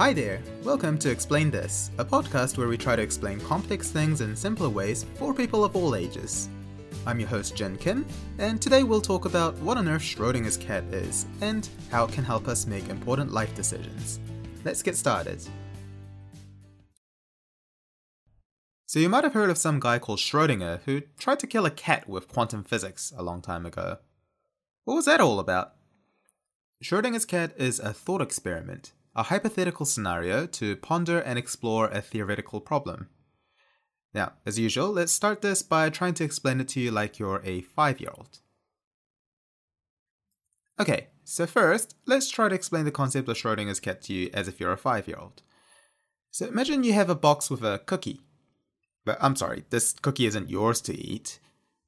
[0.00, 4.22] Hi there, welcome to Explain This, a podcast where we try to explain complex things
[4.22, 6.48] in simpler ways for people of all ages.
[7.04, 8.06] I'm your host Jin Kim,
[8.38, 12.24] and today we'll talk about what on earth Schrodinger's cat is and how it can
[12.24, 14.20] help us make important life decisions.
[14.64, 15.46] Let's get started.
[18.86, 21.70] So, you might have heard of some guy called Schrodinger who tried to kill a
[21.70, 23.98] cat with quantum physics a long time ago.
[24.86, 25.74] What was that all about?
[26.82, 32.60] Schrodinger's cat is a thought experiment, a hypothetical scenario to ponder and explore a theoretical
[32.60, 33.08] problem.
[34.14, 37.42] Now, as usual, let's start this by trying to explain it to you like you're
[37.44, 38.38] a five year old.
[40.80, 44.48] Okay, so first, let's try to explain the concept of Schrodinger's cat to you as
[44.48, 45.42] if you're a five year old.
[46.30, 48.20] So imagine you have a box with a cookie.
[49.04, 51.38] But I'm sorry, this cookie isn't yours to eat,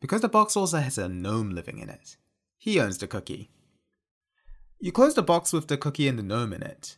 [0.00, 2.16] because the box also has a gnome living in it.
[2.58, 3.50] He owns the cookie.
[4.80, 6.96] You close the box with the cookie and the gnome in it.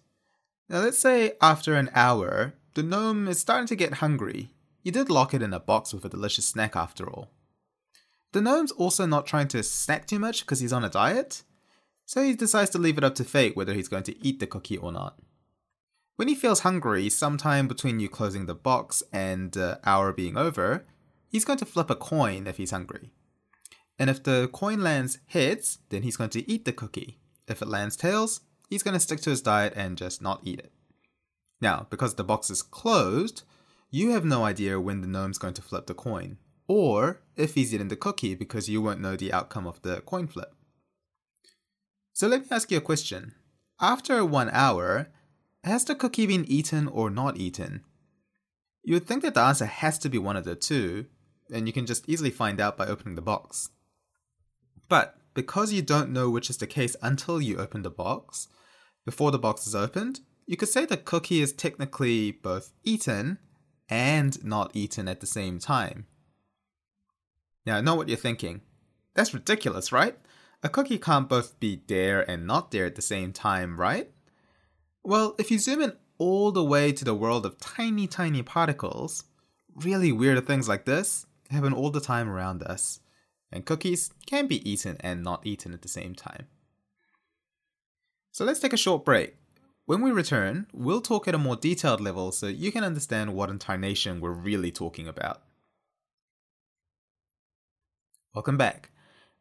[0.69, 4.51] Now, let's say after an hour, the gnome is starting to get hungry.
[4.83, 7.31] You did lock it in a box with a delicious snack after all.
[8.33, 11.43] The gnome's also not trying to snack too much because he's on a diet,
[12.07, 14.47] so he decides to leave it up to fate whether he's going to eat the
[14.47, 15.19] cookie or not.
[16.17, 20.85] When he feels hungry, sometime between you closing the box and the hour being over,
[21.29, 23.11] he's going to flip a coin if he's hungry.
[23.99, 27.19] And if the coin lands heads, then he's going to eat the cookie.
[27.47, 28.41] If it lands tails,
[28.75, 30.73] he's going to stick to his diet and just not eat it.
[31.61, 33.45] Now, because the box is closed,
[33.89, 37.73] you have no idea when the gnome's going to flip the coin, or if he's
[37.73, 40.53] eating the cookie because you won't know the outcome of the coin flip.
[42.13, 43.35] So let me ask you a question.
[43.81, 45.09] After one hour,
[45.63, 47.85] has the cookie been eaten or not eaten?
[48.83, 51.07] You would think that the answer has to be one of the two,
[51.53, 53.71] and you can just easily find out by opening the box.
[54.89, 58.49] But because you don't know which is the case until you open the box,
[59.05, 63.39] before the box is opened, you could say the cookie is technically both eaten
[63.89, 66.07] and not eaten at the same time.
[67.67, 68.61] Now, I know what you're thinking.
[69.15, 70.17] That's ridiculous, right?
[70.63, 74.11] A cookie can't both be there and not there at the same time, right?
[75.03, 79.25] Well, if you zoom in all the way to the world of tiny, tiny particles,
[79.75, 83.01] really weird things like this happen all the time around us.
[83.53, 86.47] And cookies can be eaten and not eaten at the same time.
[88.35, 89.37] So let's take a short break.
[89.87, 93.49] When we return, we'll talk at a more detailed level so you can understand what
[93.49, 95.43] incarnation we're really talking about.
[98.35, 98.91] Welcome back.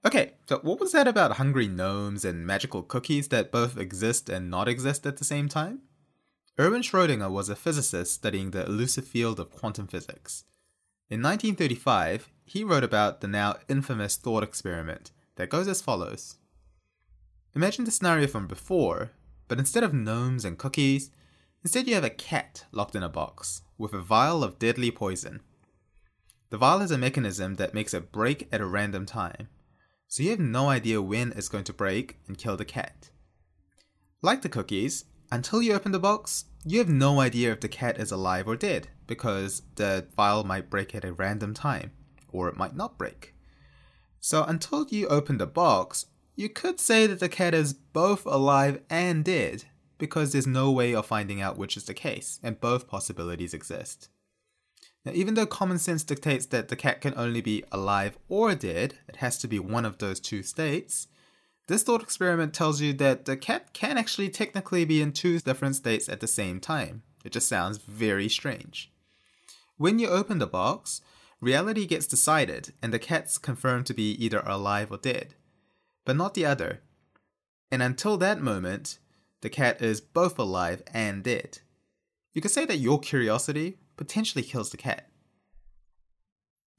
[0.05, 4.51] Okay, so what was that about hungry gnomes and magical cookies that both exist and
[4.51, 5.79] not exist at the same time?
[6.59, 10.43] Erwin Schrödinger was a physicist studying the elusive field of quantum physics.
[11.09, 16.37] In 1935, he wrote about the now infamous thought experiment that goes as follows
[17.55, 19.11] Imagine the scenario from before,
[19.47, 21.11] but instead of gnomes and cookies,
[21.63, 25.41] instead you have a cat locked in a box with a vial of deadly poison.
[26.49, 29.47] The vial has a mechanism that makes it break at a random time
[30.13, 33.09] so you have no idea when it's going to break and kill the cat.
[34.21, 37.97] Like the cookies, until you open the box, you have no idea if the cat
[37.99, 41.93] is alive or dead, because the vial might break at a random time,
[42.31, 43.33] or it might not break.
[44.19, 48.81] So until you open the box, you could say that the cat is both alive
[48.89, 49.65] and dead,
[49.97, 54.09] because there's no way of finding out which is the case, and both possibilities exist.
[55.05, 58.95] Now, even though common sense dictates that the cat can only be alive or dead,
[59.07, 61.07] it has to be one of those two states,
[61.67, 65.75] this thought experiment tells you that the cat can actually technically be in two different
[65.75, 67.03] states at the same time.
[67.23, 68.91] It just sounds very strange.
[69.77, 71.01] When you open the box,
[71.39, 75.35] reality gets decided and the cat's confirmed to be either alive or dead,
[76.05, 76.81] but not the other.
[77.71, 78.99] And until that moment,
[79.41, 81.59] the cat is both alive and dead.
[82.33, 85.09] You could say that your curiosity potentially kills the cat.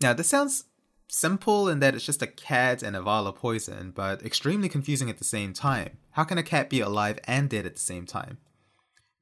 [0.00, 0.64] Now, this sounds
[1.08, 5.10] simple in that it's just a cat and a vial of poison, but extremely confusing
[5.10, 5.98] at the same time.
[6.12, 8.38] How can a cat be alive and dead at the same time?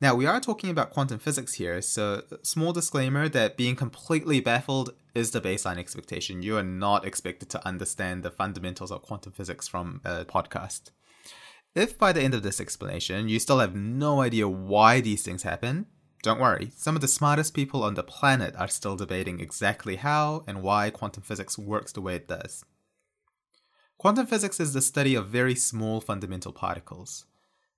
[0.02, 4.94] Now, we are talking about quantum physics here, so small disclaimer that being completely baffled
[5.14, 6.42] is the baseline expectation.
[6.42, 10.90] You are not expected to understand the fundamentals of quantum physics from a podcast.
[11.76, 15.44] If by the end of this explanation you still have no idea why these things
[15.44, 15.86] happen,
[16.24, 20.42] don't worry, some of the smartest people on the planet are still debating exactly how
[20.48, 22.64] and why quantum physics works the way it does.
[23.98, 27.26] Quantum physics is the study of very small fundamental particles.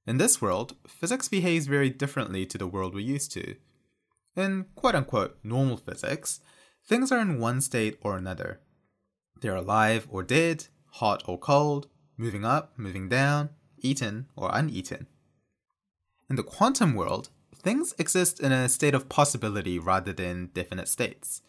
[0.07, 3.57] In this world, physics behaves very differently to the world we're used to.
[4.37, 6.41] In quote unquote normal physics,
[6.87, 8.61] things are in one state or another.
[9.41, 15.07] They're alive or dead, hot or cold, moving up, moving down, eaten or uneaten.
[16.29, 21.41] In the quantum world, things exist in a state of possibility rather than definite states.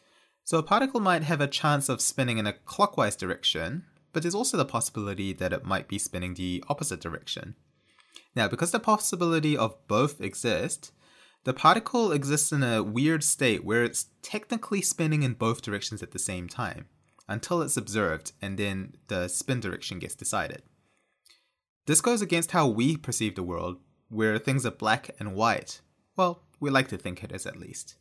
[0.46, 4.36] So a particle might have a chance of spinning in a clockwise direction, but there's
[4.36, 7.56] also the possibility that it might be spinning the opposite direction.
[8.35, 10.91] Now, because the possibility of both exist,
[11.45, 16.12] the particle exists in a weird state where it's technically spinning in both directions at
[16.12, 16.88] the same time
[17.27, 20.63] until it's observed and then the spin direction gets decided.
[21.85, 23.77] This goes against how we perceive the world,
[24.09, 25.81] where things are black and white.
[26.15, 27.95] Well, we like to think it is at least.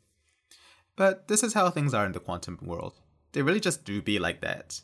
[0.97, 2.95] But this is how things are in the quantum world.
[3.33, 4.81] They really just do be like that.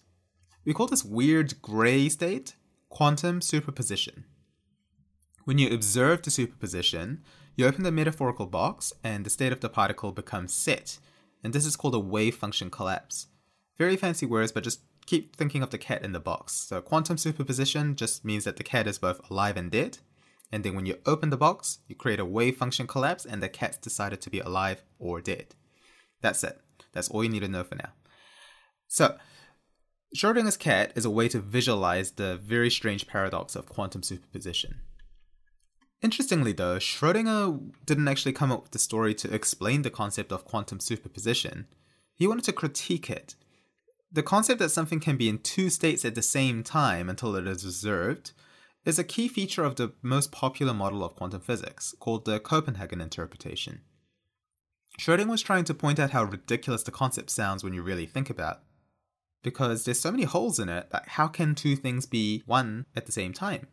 [0.64, 2.56] We call this weird gray state
[2.90, 4.24] quantum superposition.
[5.50, 7.24] When you observe the superposition,
[7.56, 11.00] you open the metaphorical box and the state of the particle becomes set,
[11.42, 13.26] and this is called a wave function collapse.
[13.76, 16.52] Very fancy words, but just keep thinking of the cat in the box.
[16.52, 19.98] So quantum superposition just means that the cat is both alive and dead,
[20.52, 23.48] and then when you open the box, you create a wave function collapse and the
[23.48, 25.56] cat's decided to be alive or dead.
[26.20, 26.60] That's it.
[26.92, 27.90] That's all you need to know for now.
[28.86, 29.16] So,
[30.16, 34.82] Schrodinger's cat is a way to visualize the very strange paradox of quantum superposition.
[36.02, 40.46] Interestingly, though, Schrodinger didn't actually come up with the story to explain the concept of
[40.46, 41.66] quantum superposition.
[42.14, 43.34] He wanted to critique it.
[44.10, 47.46] The concept that something can be in two states at the same time until it
[47.46, 48.32] is observed
[48.84, 53.00] is a key feature of the most popular model of quantum physics, called the Copenhagen
[53.00, 53.82] interpretation.
[54.98, 58.30] Schrodinger was trying to point out how ridiculous the concept sounds when you really think
[58.30, 58.62] about it.
[59.42, 63.06] Because there's so many holes in it that how can two things be one at
[63.06, 63.68] the same time?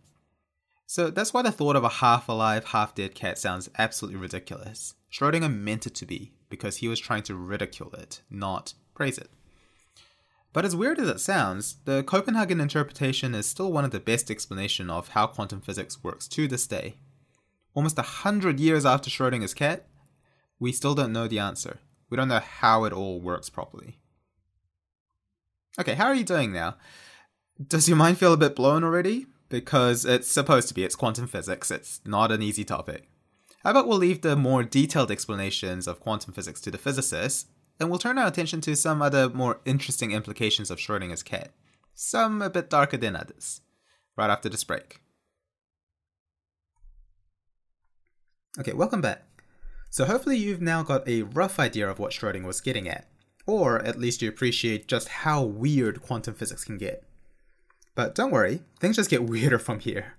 [0.89, 4.95] So that's why the thought of a half alive, half dead cat sounds absolutely ridiculous.
[5.11, 9.29] Schrodinger meant it to be, because he was trying to ridicule it, not praise it.
[10.53, 14.31] But as weird as it sounds, the Copenhagen interpretation is still one of the best
[14.31, 16.95] explanations of how quantum physics works to this day.
[17.73, 19.87] Almost a hundred years after Schrodinger's cat,
[20.57, 21.79] we still don't know the answer.
[22.09, 23.97] We don't know how it all works properly.
[25.77, 26.77] Okay, how are you doing now?
[27.61, 29.27] Does your mind feel a bit blown already?
[29.49, 30.83] Because it's supposed to be.
[30.83, 31.71] It's quantum physics.
[31.71, 33.09] It's not an easy topic.
[33.63, 37.47] How about we'll leave the more detailed explanations of quantum physics to the physicists,
[37.79, 41.51] and we'll turn our attention to some other more interesting implications of Schrodinger's cat,
[41.93, 43.61] some a bit darker than others,
[44.15, 45.01] right after this break.
[48.59, 49.23] Okay, welcome back.
[49.89, 53.07] So hopefully you've now got a rough idea of what Schrodinger was getting at,
[53.45, 57.03] or at least you appreciate just how weird quantum physics can get.
[57.97, 60.13] But don't worry, things just get weirder from here.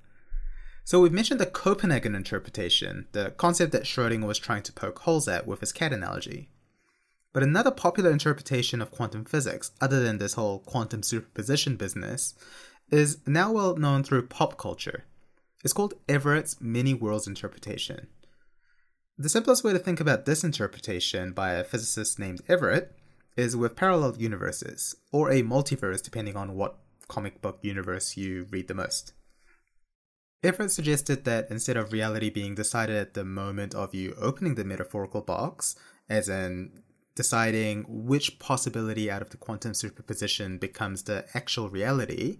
[0.82, 5.28] So we've mentioned the Copenhagen interpretation, the concept that Schrödinger was trying to poke holes
[5.28, 6.48] at with his cat analogy.
[7.32, 12.34] But another popular interpretation of quantum physics, other than this whole quantum superposition business,
[12.90, 15.04] is now well known through pop culture.
[15.62, 18.08] It's called Everett's many worlds interpretation.
[19.16, 22.96] The simplest way to think about this interpretation by a physicist named Everett
[23.36, 26.76] is with parallel universes, or a multiverse depending on what
[27.08, 29.12] comic book universe you read the most.
[30.42, 34.64] Everett suggested that instead of reality being decided at the moment of you opening the
[34.64, 35.74] metaphorical box,
[36.08, 36.82] as in
[37.16, 42.38] deciding which possibility out of the quantum superposition becomes the actual reality,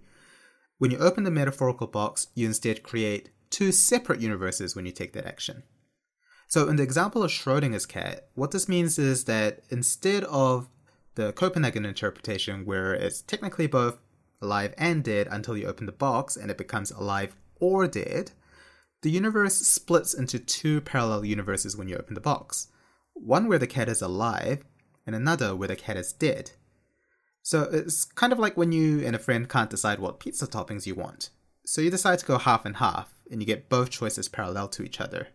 [0.77, 5.11] when you open the metaphorical box, you instead create two separate universes when you take
[5.11, 5.63] that action.
[6.47, 10.69] So, in the example of Schrodinger's cat, what this means is that instead of
[11.15, 13.99] the Copenhagen interpretation, where it's technically both
[14.41, 18.31] alive and dead until you open the box and it becomes alive or dead,
[19.01, 22.67] the universe splits into two parallel universes when you open the box
[23.19, 24.63] one where the cat is alive,
[25.05, 26.51] and another where the cat is dead.
[27.41, 30.85] So it's kind of like when you and a friend can't decide what pizza toppings
[30.85, 31.29] you want.
[31.65, 34.83] So you decide to go half and half, and you get both choices parallel to
[34.83, 35.27] each other.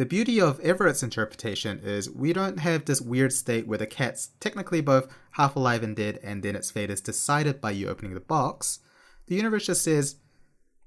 [0.00, 4.30] The beauty of Everett's interpretation is we don't have this weird state where the cat's
[4.40, 8.14] technically both half alive and dead, and then its fate is decided by you opening
[8.14, 8.78] the box.
[9.26, 10.16] The universe just says,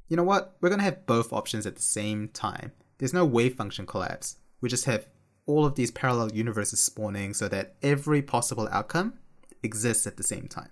[0.08, 2.72] you know what, we're going to have both options at the same time.
[2.98, 4.38] There's no wave function collapse.
[4.62, 5.06] We just have
[5.46, 9.20] all of these parallel universes spawning so that every possible outcome
[9.62, 10.72] exists at the same time.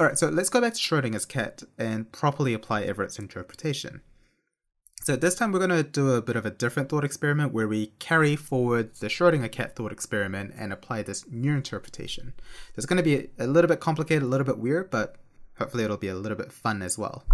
[0.00, 4.00] Alright, so let's go back to Schrodinger's cat and properly apply Everett's interpretation.
[5.08, 7.66] So this time we're going to do a bit of a different thought experiment where
[7.66, 12.34] we carry forward the Schrodinger cat thought experiment and apply this new interpretation.
[12.36, 15.16] So it's going to be a little bit complicated, a little bit weird, but
[15.56, 17.24] hopefully it'll be a little bit fun as well.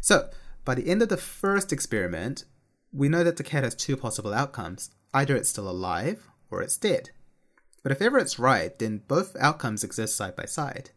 [0.00, 0.30] So
[0.64, 2.44] by the end of the first experiment,
[2.92, 4.90] we know that the cat has two possible outcomes.
[5.12, 7.10] Either it's still alive or it's dead.
[7.82, 10.90] But if Everett's right, then both outcomes exist side by side.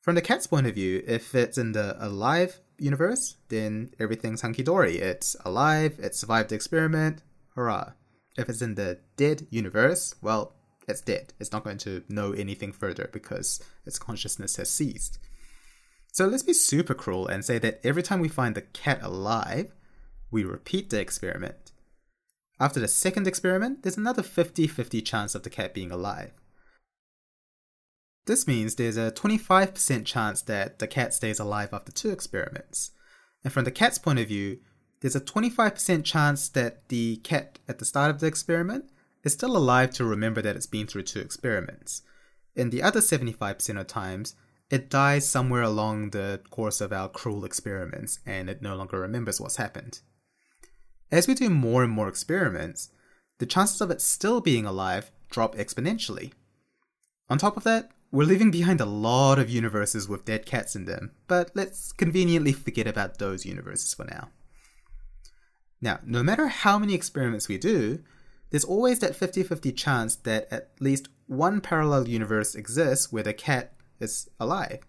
[0.00, 4.62] From the cat's point of view, if it's in the alive universe, then everything's hunky
[4.62, 4.98] dory.
[4.98, 7.22] It's alive, it survived the experiment,
[7.54, 7.92] hurrah.
[8.36, 10.54] If it's in the dead universe, well,
[10.88, 11.32] it's dead.
[11.38, 15.18] It's not going to know anything further because its consciousness has ceased.
[16.12, 19.72] So let's be super cruel and say that every time we find the cat alive,
[20.30, 21.72] we repeat the experiment.
[22.60, 26.32] After the second experiment, there's another 50 50 chance of the cat being alive.
[28.26, 32.92] This means there's a 25% chance that the cat stays alive after two experiments.
[33.42, 34.58] And from the cat's point of view,
[35.00, 38.86] there's a 25% chance that the cat at the start of the experiment
[39.22, 42.02] is still alive to remember that it's been through two experiments.
[42.54, 44.34] In the other 75% of times,
[44.70, 49.40] it dies somewhere along the course of our cruel experiments and it no longer remembers
[49.40, 50.00] what's happened.
[51.12, 52.88] As we do more and more experiments,
[53.38, 56.32] the chances of it still being alive drop exponentially.
[57.28, 60.84] On top of that, we're leaving behind a lot of universes with dead cats in
[60.84, 64.28] them, but let's conveniently forget about those universes for now.
[65.80, 68.04] Now, no matter how many experiments we do,
[68.50, 73.34] there's always that 50 50 chance that at least one parallel universe exists where the
[73.34, 74.86] cat is alive.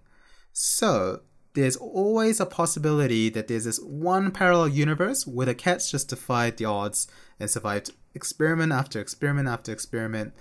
[0.53, 1.21] So,
[1.55, 6.57] there's always a possibility that there's this one parallel universe where the cat's just defied
[6.57, 7.07] the odds
[7.39, 10.35] and survived experiment after experiment after experiment,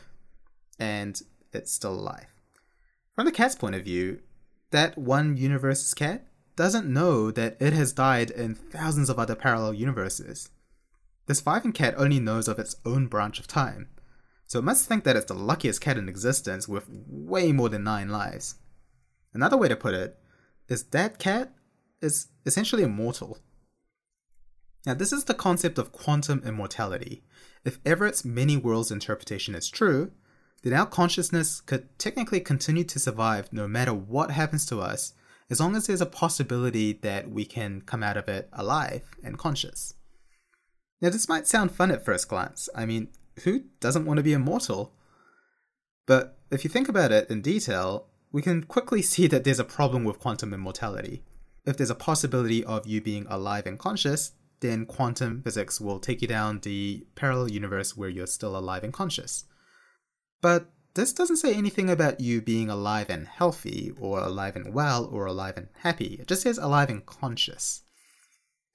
[0.79, 1.23] and
[1.55, 2.34] it's still alive.
[3.15, 4.21] From the cat's point of view,
[4.71, 9.75] that one universe's cat doesn't know that it has died in thousands of other parallel
[9.75, 10.51] universes.
[11.27, 13.89] This Fiven cat only knows of its own branch of time,
[14.47, 17.85] so it must think that it's the luckiest cat in existence with way more than
[17.85, 18.57] nine lives.
[19.33, 20.19] Another way to put it
[20.69, 21.53] is that cat
[22.03, 23.39] is essentially immortal.
[24.87, 27.25] Now, this is the concept of quantum immortality.
[27.65, 30.13] If Everett's many worlds interpretation is true,
[30.65, 35.13] then our consciousness could technically continue to survive no matter what happens to us,
[35.51, 39.39] as long as there's a possibility that we can come out of it alive and
[39.39, 39.95] conscious.
[41.03, 42.71] Now, this might sound fun at first glance.
[42.75, 43.09] I mean,
[43.43, 44.95] who doesn't want to be immortal?
[46.07, 49.65] But if you think about it in detail, we can quickly see that there's a
[49.65, 51.23] problem with quantum immortality.
[51.67, 56.23] If there's a possibility of you being alive and conscious, then quantum physics will take
[56.23, 59.45] you down the parallel universe where you're still alive and conscious.
[60.45, 65.07] But this doesn't say anything about you being alive and healthy, or alive and well,
[65.07, 66.19] or alive and happy.
[66.21, 67.81] It just says alive and conscious.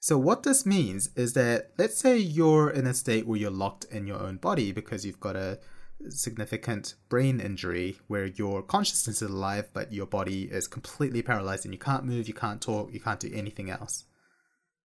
[0.00, 3.84] So, what this means is that let's say you're in a state where you're locked
[3.84, 5.60] in your own body because you've got a
[6.08, 11.72] significant brain injury where your consciousness is alive, but your body is completely paralyzed and
[11.72, 14.06] you can't move, you can't talk, you can't do anything else.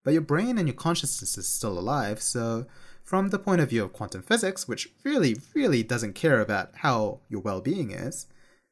[0.04, 2.68] But your brain and your consciousness is still alive, so
[3.06, 7.22] from the point of view of quantum physics, which really, really doesn't care about how
[7.30, 8.28] your well being is,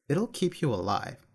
[0.10, 1.26] it'll keep you alive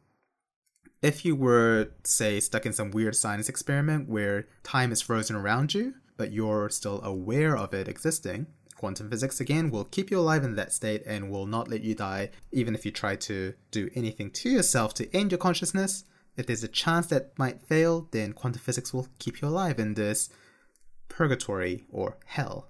[1.03, 5.75] if you were, say, stuck in some weird science experiment where time is frozen around
[5.75, 10.45] you, but you're still aware of it existing, quantum physics again will keep you alive
[10.45, 13.89] in that state and will not let you die, even if you try to do
[13.95, 16.05] anything to yourself to end your consciousness.
[16.37, 19.95] If there's a chance that might fail, then quantum physics will keep you alive in
[19.95, 20.31] this
[21.09, 22.69] purgatory or hell.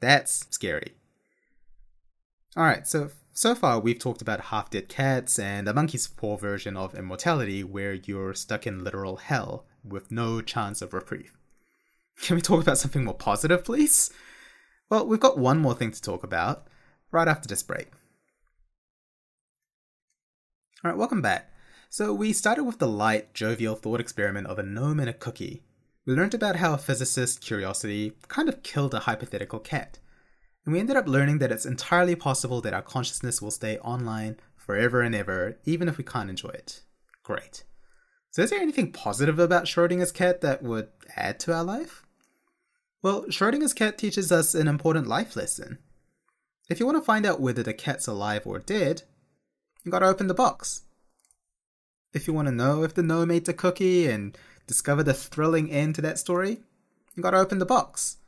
[0.00, 0.94] That's scary.
[2.56, 6.76] Alright, so so far, we've talked about half dead cats and a monkey's paw version
[6.76, 11.38] of immortality where you're stuck in literal hell with no chance of reprieve.
[12.20, 14.10] Can we talk about something more positive, please?
[14.90, 16.66] Well, we've got one more thing to talk about
[17.12, 17.92] right after this break.
[20.84, 21.52] Alright, welcome back.
[21.90, 25.62] So, we started with the light, jovial thought experiment of a gnome and a cookie.
[26.08, 29.98] We learned about how a physicist's curiosity kind of killed a hypothetical cat
[30.64, 34.38] and we ended up learning that it's entirely possible that our consciousness will stay online
[34.56, 36.80] forever and ever, even if we can't enjoy it.
[37.22, 37.64] Great.
[38.30, 42.06] So, is there anything positive about Schrodinger's cat that would add to our life?
[43.02, 45.76] Well, Schrodinger's cat teaches us an important life lesson.
[46.70, 49.02] If you want to find out whether the cat's alive or dead,
[49.84, 50.84] you gotta open the box.
[52.14, 54.36] If you want to know if the gnome ate the cookie and
[54.68, 56.60] discover the thrilling end to that story,
[57.16, 58.18] you gotta open the box.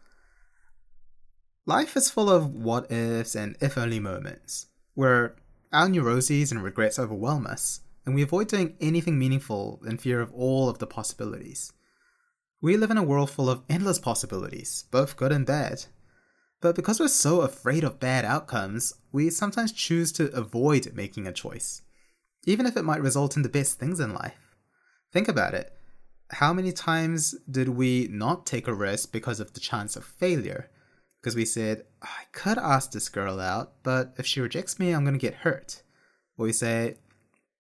[1.67, 5.37] Life is full of what ifs and if only moments, where
[5.73, 10.33] our neuroses and regrets overwhelm us, and we avoid doing anything meaningful in fear of
[10.33, 11.73] all of the possibilities.
[12.61, 15.85] We live in a world full of endless possibilities, both good and bad.
[16.61, 21.33] But because we're so afraid of bad outcomes, we sometimes choose to avoid making a
[21.33, 21.83] choice,
[22.45, 24.57] even if it might result in the best things in life.
[25.13, 25.73] Think about it.
[26.31, 30.71] How many times did we not take a risk because of the chance of failure?
[31.21, 35.05] because we said, I could ask this girl out, but if she rejects me, I'm
[35.05, 35.83] going to get hurt.
[36.39, 36.97] Or we say,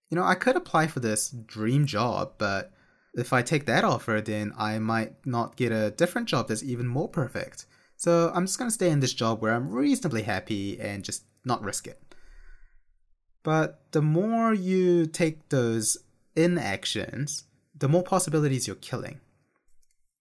[0.09, 2.73] you know, I could apply for this dream job, but
[3.15, 6.87] if I take that offer, then I might not get a different job that's even
[6.87, 7.67] more perfect.
[7.97, 11.25] So I'm just going to stay in this job where I'm reasonably happy and just
[11.45, 12.01] not risk it.
[13.43, 15.99] But the more you take those
[16.35, 17.45] inactions,
[17.81, 19.21] the more possibilities you're killing.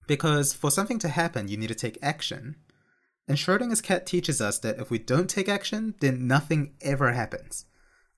[0.06, 2.56] Because for something to happen, you need to take action.
[3.28, 7.66] And Schrodinger's cat teaches us that if we don't take action, then nothing ever happens.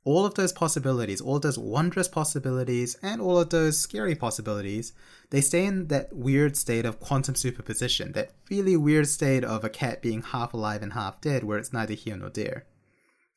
[0.05, 4.93] All of those possibilities, all those wondrous possibilities, and all of those scary possibilities,
[5.31, 9.69] they stay in that weird state of quantum superposition, that really weird state of a
[9.69, 12.65] cat being half alive and half dead, where it's neither here nor there.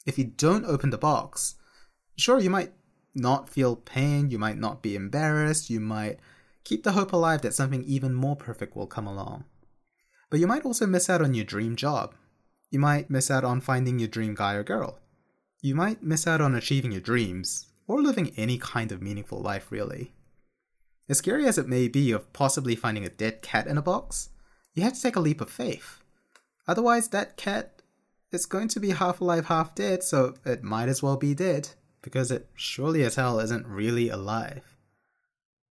[0.06, 1.56] If you don't open the box,
[2.16, 2.72] sure, you might
[3.16, 6.20] not feel pain, you might not be embarrassed, you might
[6.64, 9.46] keep the hope alive that something even more perfect will come along.
[10.30, 12.16] But you might also miss out on your dream job.
[12.70, 15.00] You might miss out on finding your dream guy or girl.
[15.62, 19.72] You might miss out on achieving your dreams, or living any kind of meaningful life,
[19.72, 20.14] really.
[21.08, 24.30] As scary as it may be of possibly finding a dead cat in a box,
[24.74, 26.00] you have to take a leap of faith.
[26.68, 27.82] Otherwise, that cat
[28.32, 31.70] is going to be half alive, half dead, so it might as well be dead
[32.06, 34.78] because it surely as hell isn't really alive.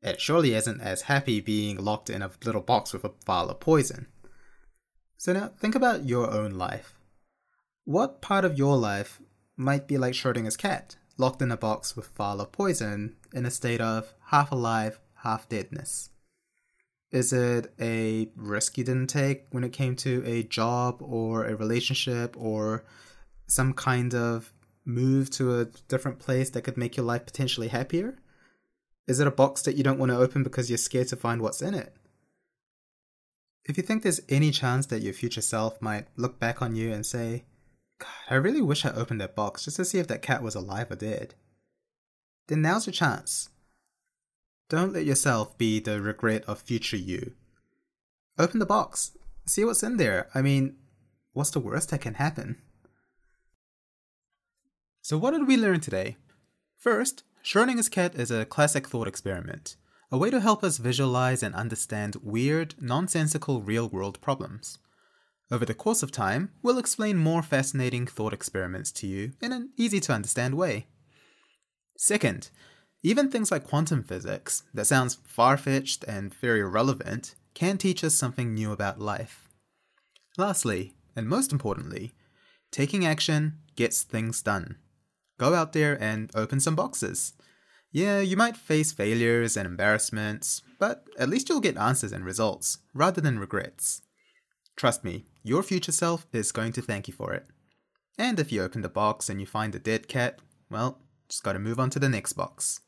[0.01, 3.59] It surely isn't as happy being locked in a little box with a vial of
[3.59, 4.07] poison.
[5.15, 6.95] So now think about your own life.
[7.85, 9.21] What part of your life
[9.55, 13.45] might be like Schrodinger's cat, locked in a box with a vial of poison in
[13.45, 16.09] a state of half alive, half deadness?
[17.11, 21.55] Is it a risk you didn't take when it came to a job or a
[21.55, 22.85] relationship or
[23.45, 24.51] some kind of
[24.85, 28.17] move to a different place that could make your life potentially happier?
[29.07, 31.41] Is it a box that you don't want to open because you're scared to find
[31.41, 31.95] what's in it?
[33.65, 36.91] If you think there's any chance that your future self might look back on you
[36.91, 37.45] and say,
[37.99, 40.55] God, I really wish I opened that box just to see if that cat was
[40.55, 41.35] alive or dead,
[42.47, 43.49] then now's your chance.
[44.69, 47.33] Don't let yourself be the regret of future you.
[48.37, 50.29] Open the box, see what's in there.
[50.33, 50.75] I mean,
[51.33, 52.57] what's the worst that can happen?
[55.03, 56.15] So, what did we learn today?
[56.77, 59.75] First, Schrodinger's cat is a classic thought experiment,
[60.09, 64.77] a way to help us visualize and understand weird, nonsensical real world problems.
[65.51, 69.71] Over the course of time, we'll explain more fascinating thought experiments to you in an
[69.75, 70.87] easy to understand way.
[71.97, 72.49] Second,
[73.03, 78.15] even things like quantum physics, that sounds far fetched and very relevant, can teach us
[78.15, 79.49] something new about life.
[80.37, 82.13] Lastly, and most importantly,
[82.71, 84.77] taking action gets things done.
[85.43, 87.33] Go out there and open some boxes.
[87.91, 92.77] Yeah, you might face failures and embarrassments, but at least you'll get answers and results,
[92.93, 94.03] rather than regrets.
[94.77, 97.45] Trust me, your future self is going to thank you for it.
[98.17, 101.59] And if you open the box and you find a dead cat, well, just gotta
[101.59, 102.79] move on to the next box.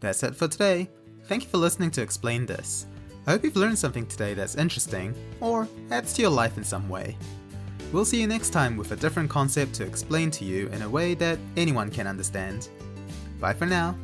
[0.00, 0.90] That's it for today.
[1.26, 2.86] Thank you for listening to Explain This.
[3.28, 6.88] I hope you've learned something today that's interesting, or adds to your life in some
[6.88, 7.16] way.
[7.92, 10.88] We'll see you next time with a different concept to explain to you in a
[10.88, 12.68] way that anyone can understand.
[13.40, 13.96] Bye for now.